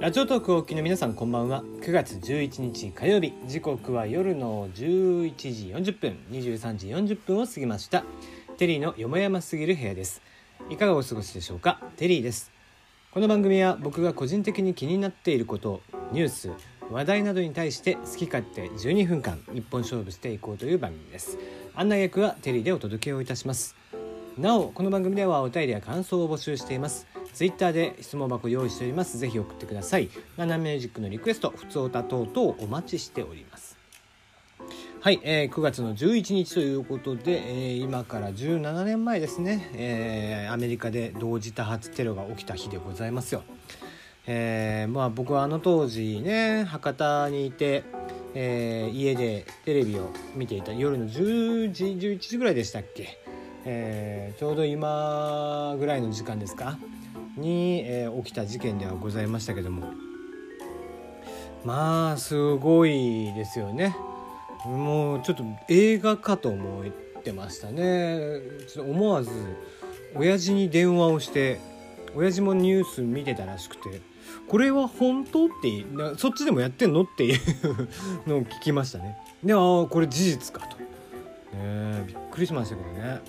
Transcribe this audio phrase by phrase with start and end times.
[0.00, 1.64] ラジオトークをお聞きの皆さんこんばんは。
[1.80, 3.32] 9月11日火曜日。
[3.48, 6.16] 時刻は夜の11時40分。
[6.30, 8.04] 23時40分を過ぎました。
[8.58, 10.22] テリーのよもやますぎる部屋です。
[10.70, 11.82] いかがお過ごしでしょうか？
[11.96, 12.52] テリーです。
[13.10, 15.80] この番組は僕が個人的に気になっていること
[16.12, 16.52] ニュース
[16.92, 21.38] 話題などに対して好き勝手12分間一本勝負していこうという番組です。
[21.74, 23.74] 案内役はテリーでお届けをいたします。
[24.38, 27.08] なおこの番組ではお便りや感想を募集しています。
[27.38, 29.16] ツイッターで質問箱用意しております。
[29.16, 30.08] ぜひ送ってください。
[30.36, 33.78] ナナミュージックのリクエスト普通歌等々お待ちしております。
[34.98, 43.44] はい、えー、9月の11日ということで、えー、今から17年前ですね、えー、アメリカで同時多発テロが起きた日でございますよ。
[44.26, 47.84] えー、まあ僕はあの当時ね博多にいて、
[48.34, 50.72] えー、家でテレビを見ていた。
[50.72, 53.16] 夜の10時11時ぐらいでしたっけ、
[53.64, 56.80] えー、ちょうど今ぐらいの時間ですか。
[57.38, 59.92] に、えー、起きた事件ではございましたけども。
[61.64, 63.96] まあすごいですよね。
[64.66, 68.40] もうちょっと映画かと思ってましたね。
[68.68, 69.30] ちょっと思わず
[70.14, 71.60] 親父に電話をして
[72.14, 74.00] 親父もニュース見てたらしくて
[74.48, 75.84] これは本当って
[76.16, 77.38] そっちでもやってんのっていう
[78.26, 79.16] のを聞きましたね。
[79.44, 80.76] でああこれ事実かと。
[81.56, 83.20] ねびっくりしましたけどね。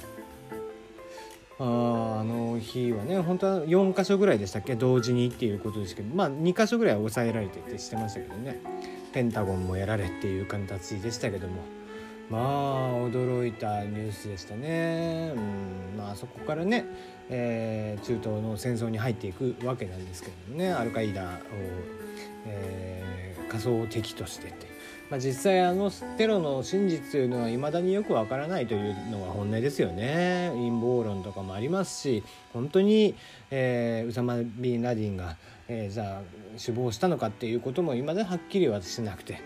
[1.59, 4.75] ああの日はね本当は4箇所ぐらいでしたっけ？
[4.75, 8.59] 同時にっていうことですけどまあ2箇所ぐらいは抑えられてってしてましたけどね。
[9.11, 11.61] ペンタゴンもやられっていう形でしたけども。
[12.29, 12.41] まあ
[13.09, 16.85] 驚いたニュースでしたね、うんまあ、そこからね、
[17.27, 20.71] えー、中東の戦争に入っていくわけなんですけどね。
[20.71, 21.25] アルカイダを、
[22.45, 24.67] えー、仮想敵としてって。
[25.09, 30.51] まあ、実際あのテロの真実というのはいまだによくわからないというのが本音ですよね。
[30.53, 33.15] 陰謀論とかもありますし本当に、
[33.49, 35.35] えー、ウサマ・ビン・ラディンが、
[35.67, 36.21] えー、じゃあ
[36.63, 39.33] 首謀したのかっていうこともいまだはっきりはしなくて。
[39.33, 39.39] うん。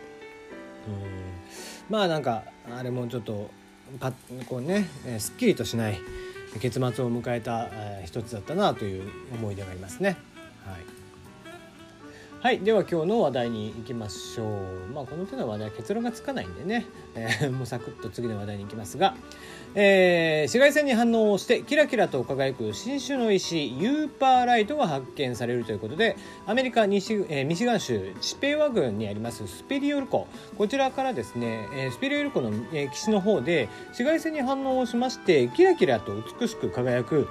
[1.90, 3.50] まあなんかあれもちょっと
[4.00, 4.12] パ
[4.50, 4.88] こうね
[5.20, 6.00] すっきりとしない
[6.60, 10.18] 結末を迎えた、えー、一つだったなという思い出がありますね。
[10.66, 11.03] はい。
[12.44, 14.94] はいでは今日の話題に行きましょう。
[14.94, 19.16] まあこの手の話題は結論がつかないんでね、えー、もうサクッと次の話題に行きますが、
[19.76, 30.28] えー、紫外線に反応をしてキラキラと輝く新種の石ユーパーライトが発見されるということでアメリカ西、えー、ミシガン州チペワ郡にありますスペリオル湖。
[30.58, 37.26] こちらからですね、えー、スペリオル湖の、えー、岸の方で紫外線に反応をしましてキラキラと美しく輝く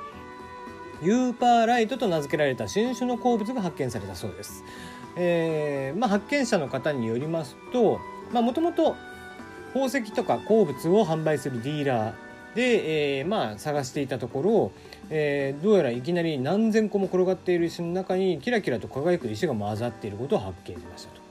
[1.03, 4.65] ユーパーライトと名付けられた新種の鉱物が発見されたそうです。
[5.17, 8.01] えーまあ、発見者の方によりますと
[8.33, 8.97] もともと
[9.75, 14.73] 宝石とか鉱物を販売するディーラーで、えーまあ、探していたところ、
[15.11, 21.23] えー、どうやらいきなり何千個も転がっている石の中にキラキラと輝く石が混ざっていることを発見しましたと。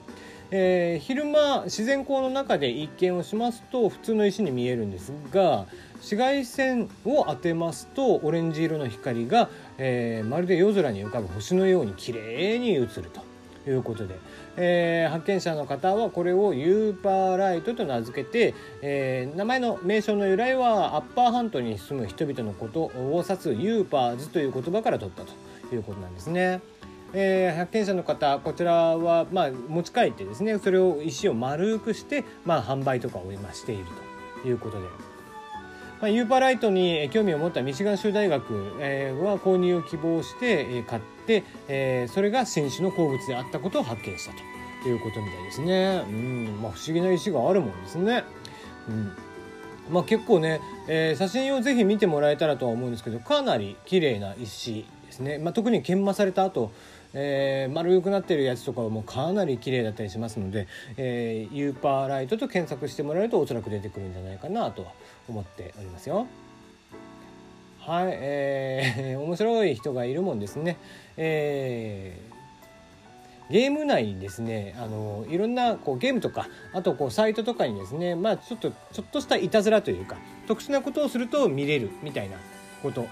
[0.53, 5.66] えー、昼間自然光の中で一見をしますと普通の石に見えるんですが
[5.96, 13.31] 紫外線を当てますとオレンジ色の光が、えー、まるで夜空に浮かぶ星のように綺麗に映ると。
[13.67, 14.19] いうことで、
[14.57, 26.61] えー、発見者の方はこれをユーパーライトと名付けて、えー、名前の名称の由来はアッパーハントに住む人々のことを指すユーパーズという言葉から取ったということなんですね。
[27.13, 33.85] えー、発見者の方こちらは、まあ、持ち帰ってですねそれを石を丸くして、まあ、販売とかを今している
[34.41, 35.10] ということで。
[36.01, 44.34] まあ、ユーパーライトに興味を持ったミシガン州大学、え、は購入を希望して、え買って、え、それが新種の鉱物であったことを発見した
[44.84, 46.03] ということみたいですね。
[46.07, 48.23] うんまあ、不思議な石があるもんですね。
[48.89, 49.12] うん
[49.91, 56.72] まあ、結構ね、えー、写真をぜひ見てもらえたらとは思うんですけどかなり綺麗な石ですね、まあ、特に研磨された後
[57.13, 60.67] えー、丸くなってるやつとかはもうかなり綺麗だったりしますので、
[60.97, 64.91] えー、ユーパーライトと検索してもらえるとおそらく出てくるんじゃないかなとは
[65.27, 66.27] 思っておりますよ。
[67.79, 70.77] はい、えー、 面白い人がいるもんですね。
[71.18, 82.38] えー、ゲーム内にですねあのいろんなこうゲームとかあとこうサイトとかにですねまあちょっとちょっとしたいたずらというか特殊なことをすると見れるみたいな
[82.81, 83.07] こと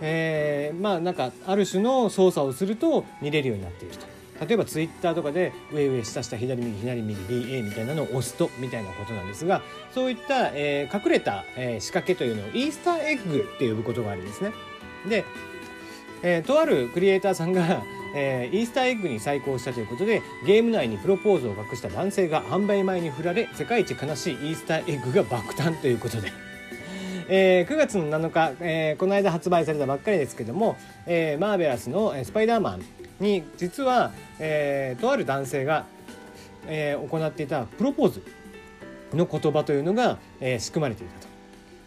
[0.00, 4.06] えー、まあなんかある種の操作をすると見れるようになっていると。
[4.40, 9.60] 例えばツイッターとかで上上下下左右左右 BA みたいなのを押すとみたいなことなんですが
[9.94, 14.52] そういった、えー、隠れた、えー、仕掛けというのをイースターエッグって呼ぶことがあるんですね。
[15.06, 15.26] で、
[16.22, 17.82] えー、とあるクリエイターさんが
[18.14, 26.32] えー、イースターエッグに再興したということでゲーム内にプロポーズを隠した男性が販売前に振られ世界一悲しいイースターエッグが爆誕ということで
[27.32, 32.82] えー、9月の7日、えー、この間発売されたばっかりですけども、えー、マーベラスの「スパイダーマン」
[33.20, 34.10] に実は、
[34.40, 35.86] えー、とある男性が、
[36.66, 38.22] えー、行っていたプロポーズ
[39.12, 41.28] の言葉というのが、えー、仕組まれていたと、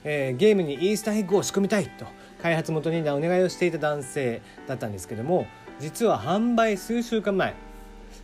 [0.05, 2.05] えー、ゲームにイースターエッグを仕組みたいと
[2.41, 5.45] 開発元にお願いをしていた男性だったんですけども
[5.77, 7.53] 実は販売数週間前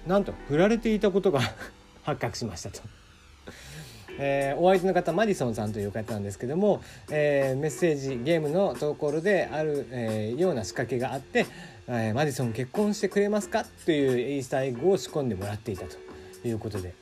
[0.07, 1.41] なんと振られていたことが
[2.03, 2.98] 発覚しましたと。
[4.21, 11.45] えー、お相手の方マディソンさんという方なんですけども、えー、メッセージゲームのところである、えー、ような仕掛けがあって、
[11.87, 15.97] え、マディソン結婚してくれますかというイースターエッグを仕込んでもらっていたと
[16.47, 16.93] いうことで。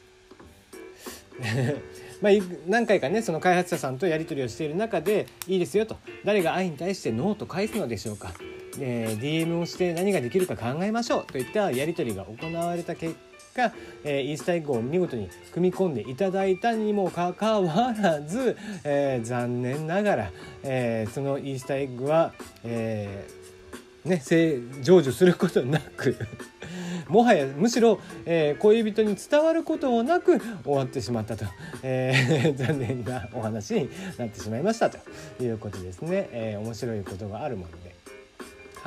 [2.19, 2.33] まあ、
[2.67, 5.97] 何回かねその開発者さんとやり取りをしている中でいいですよと。
[6.23, 8.33] 誰が愛に対してノーと返すのでしょうか、
[8.79, 13.15] え、DM をして何ができるか考えましょうといったやり取りが行われた結
[13.57, 13.73] 果、
[14.03, 20.31] えー、イースターエッグを見事に組み込んでいただいたにもかかわらず、えー、残念ながら、
[20.63, 22.33] えー、そのイースターエッグは、
[22.63, 26.15] えーね、成就することなく
[27.09, 31.45] もはやむしろ、えー、恋人に伝わることもなく終わってしまったと、
[31.83, 34.97] えー、 残念なお話になってしまいましたと
[35.41, 37.71] いうことですね、えー、面白いことがあるもの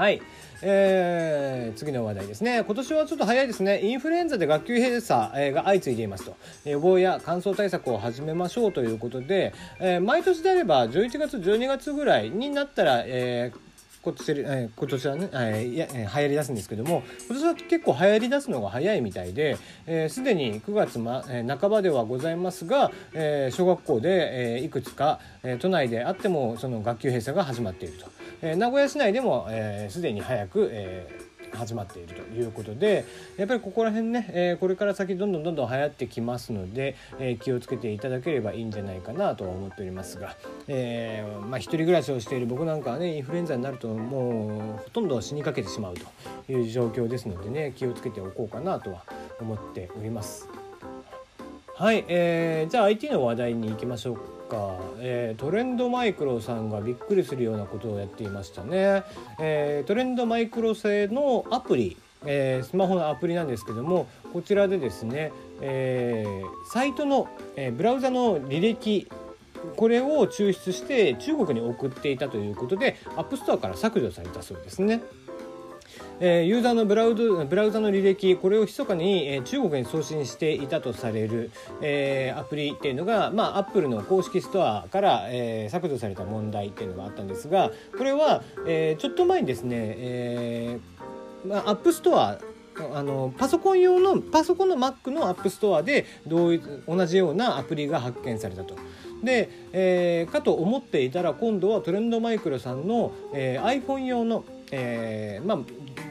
[0.01, 0.23] はい。
[0.63, 2.65] えー、次の話題ですね。
[2.65, 3.83] 今年はちょっと早いですね。
[3.83, 6.37] インフルエンザで学級閉鎖、えー、が相次いでいますと。
[6.65, 13.70] 予防や乾燥対策を始めましょうということで、えー、毎年であれば11月12月ぐらいになったら、えー
[14.03, 19.57] 今年,、今年はね、えー、や流行りだすんですけども今年は結構流行りだすのが早いみたいで
[20.09, 28.07] すで、に9月、まえ、半ばではございますが、えー、小学校で、えー、いくつか、えー、都内であってもその学級閉鎖が始まっていると、
[28.43, 29.47] えー、名古屋市内でも
[29.89, 33.05] すで、えー、に早く、えー始まっているということで
[33.37, 40.37] やっぱりここら辺ね、え、これから先どんどんどんどん流行ってきますので、え、気をつけていただければいいんじゃないかなとは思っておりますが、
[40.69, 49.05] えー、まあ、人暮らしをしている僕なんかはねインフルエンザになるともうほとんど死にかけてしまうという状況ですのでね気をつけておこうかなとは
[49.41, 50.60] 思っております。
[51.81, 54.17] はい、えー、じゃあ IT の話題に行きましょう
[54.51, 59.03] か、えー、トレンドマイクロさんがびっくりするようなことをやっていましたね、
[59.41, 61.97] えー、トレンドマイクロ製のアプリ
[62.27, 65.33] えー、スマホのアプリなんですけどもこちらでですね、
[65.63, 69.09] えー、サイトの、えー、ブラウザの履歴
[69.77, 75.01] これを抽出して中国に送っていたということで App Store から削除されたそうですね。
[76.21, 81.51] えー、ユーザーのブラウズブラウザの履歴これを密かに、えー、中国に送信していたとされる、
[81.81, 92.39] えー、アプリっていうのが、まあ、アップルの公式ストアから、えー、削除された問題っていうのがあったんですがこれは、えー、ちょっと前にですね、えーまあ、アップストア
[92.95, 96.57] あのパソコン用のパソコンの Mac のアップストアで同
[96.87, 98.75] 同じようなアプリが発見されたと。
[99.23, 105.59] で、えー、かと思っていたら今度はトレンドマイクロさんの、えー、iPhone 用の、えーまあ、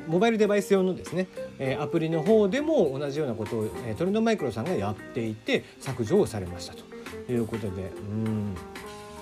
[0.09, 1.27] モバイルデバイス用のですね、
[1.59, 6.89] えアプリの方でも同じようなことを、えトレンドマイクロさんがやっていて削除をされましたと。
[7.31, 8.55] いうことでうん。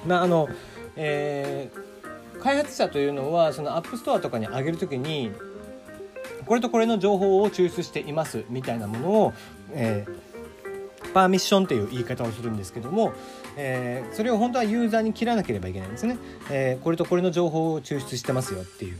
[0.06, 0.48] まああの、
[0.96, 5.32] えー、開発者というのはそのアップストアとかに上げるときに
[6.46, 9.34] これとこれの情報を抽出していますみたいなものを、
[9.74, 13.14] えー、パーミッションという言い方をするんですけども、
[13.58, 16.18] えー、それを本当はユーザーに知らせなければいけないんですね、
[16.50, 18.98] えー、これとこれの情報を抽出してますよっていう。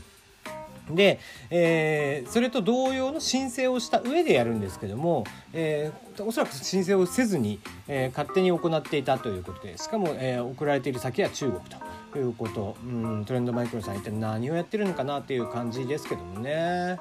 [0.90, 1.18] で、
[1.50, 11.60] えー、それと同様の申請をした上でやるんですけども、えー、おそらく申請をせずに、えー、勝手に行っていたということでしかも、えー、送られている先は中国
[12.12, 16.98] ということうんトレンドマイクロさん一体何をやってるのかなっていう感じですけどもね。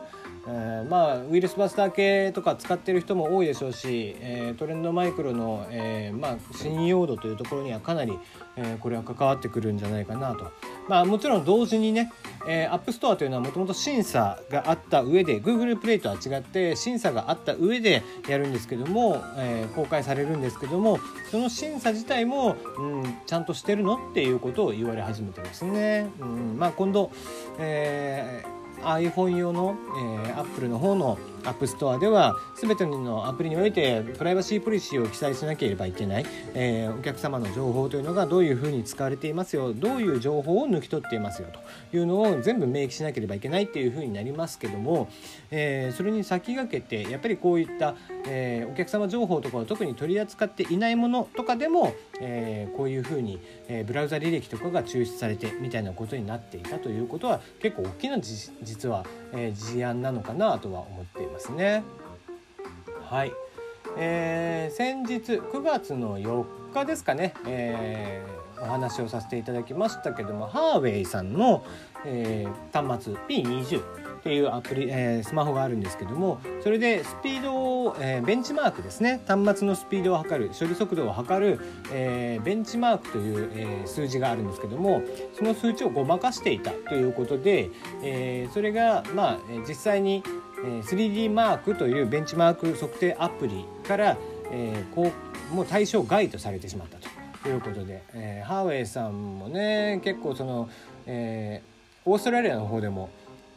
[0.49, 8.17] えー、まあウイルスバスター系とか使ってる人も多いでしょうし、えー、トレンドマイクロの、えー、まあ、信用度というところにはかなり、
[8.55, 10.51] えこれは関わってくるんじゃないかなと。
[10.87, 12.11] まあ、もちろん同時にね、
[12.47, 20.99] えー、アップストアというのはもともと審査があった上で Google プレイとは違って審査があった上でやるんですけども、えー、公開されるんですけども
[21.29, 26.09] その審査自体も、うん、ちゃんとしてるのっていうことを言われ始めてますね。
[26.19, 27.11] うんまあ、今度、
[27.59, 29.75] えー iPhone 用の、
[30.25, 41.47] えー、Apple の方のアップストアでは全てのアプリにおいてプライバシーポリシーを記載しなければいけない、えー、お客様の情報というのがどういうふうに使われていますよどういう情報を抜き取っていますよ
[41.91, 45.09] というのを全部明記しなければいけないっていうふうになりますけども、
[45.49, 47.95] えー、それに先駆けてやっぱりこういった、
[48.27, 61.36] えー、お客様情報とかを特に取り扱っていないものとかでも、えこういうふうに、えブラウザ履歴とかが抽出されてみたいなことになっていたということは結構大きな実は、え事案なのかなとは思っています。
[61.37, 61.83] ますね。
[63.09, 63.31] はい、
[63.95, 71.63] えー、先日9月の4日ですかね、えー、お話をさせていただきましたけどもハーウェイさんの、
[72.05, 79.21] えー、端末 P20 っていうアプリ、えー、スマホがあるんですけどもそれでスピードを、えー、ベンチマークですね。
[79.25, 81.61] 端末のスピードを測る処理速度を測る、
[81.93, 85.01] えー、ベンチマークという、え、数字があるんですけども
[85.37, 87.69] その数値をごまかしていたということで、
[88.03, 90.23] え、それがまあ実際に
[90.63, 94.17] 3D マークというベンチマーク測定アプリから、
[94.51, 95.11] えー、こ
[95.51, 96.97] うもう対象外とされてしまった
[97.43, 100.69] ということで、えー、ハーウェイさんもね結構その、
[101.05, 103.09] えー、オーストラリアの方でも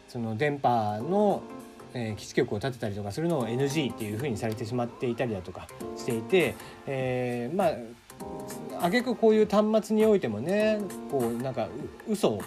[0.08, 1.42] その電波の、
[1.94, 5.66] えー、基地局を建てたりとかするのを NG っていうふうにされてしまっていたりだとか
[5.96, 6.54] していて、
[6.86, 7.74] えー、まあ
[8.82, 10.80] あげくこういう端末においてもね
[11.10, 11.68] こうなんか
[12.08, 12.42] 嘘を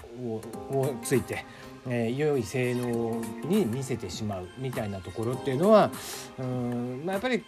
[0.71, 1.45] をついて、
[1.87, 5.91] えー、良い性能に見せてしまうみたいなところっていうのは
[6.39, 7.43] うん、まあ、やっぱり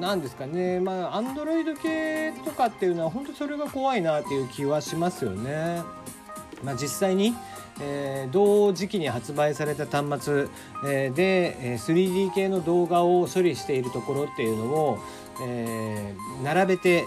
[0.00, 5.82] 何ですかねまあアンドロイド系とかっていうのは本当それが怖いなっていう気はしますよね。
[6.64, 7.34] まあ、実際に
[7.80, 10.48] えー、同時期に発売された端末、
[10.86, 14.98] えー、で、え、3D 系の動画を処理しているところっていうのを、
[15.42, 17.04] えー、並べて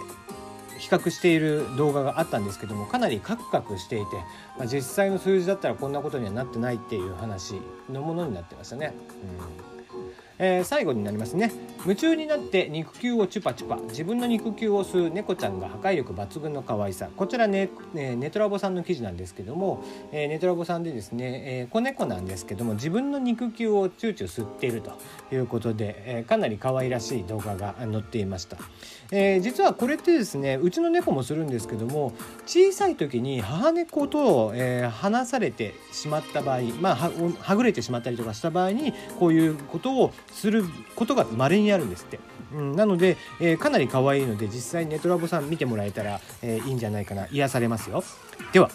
[0.79, 4.15] 比較している動画があったんですけどもかなりカクカクしていて、
[4.57, 8.93] まあ、実際の数字だったらこんなことにはなってないっていう話のものになってましたね。
[9.71, 9.78] うん
[10.39, 11.51] えー、最後になりますね。
[11.81, 13.75] 夢中になって肉球をチュパチュパ。
[13.89, 17.09] 自分の肉球を吸う猫ちゃんが破壊力抜群の可愛さ。
[17.15, 24.91] こちらね、えー、ネトラボさんの記事なんですけども、えー、ネトラボさんでですね、えー、子猫なんですけども自分の肉球をチューチュー吸っていると
[25.33, 28.57] いうことで、えー、かなり可愛らしい動画が載っていました、
[29.11, 32.13] えー、実はこれってですねうちの猫もするんですけども
[32.45, 40.63] 小さい時に母猫と、えー、離されてしまった場合まあははぐれてしまったりとかした場合にこういうことをする
[40.95, 42.19] ことが稀にあるんですって。
[42.53, 48.03] うん、なので、えー、かなり可愛いので実際ネトラボさん見てもらえたら、えー、いいんじゃないかな癒されますよ。
[48.53, 48.71] では